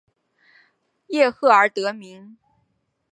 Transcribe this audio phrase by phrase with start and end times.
[1.09, 2.35] 叶赫而得名。